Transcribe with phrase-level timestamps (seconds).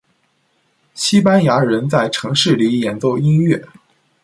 [0.95, 3.67] 西班牙人在城市里演奏音乐。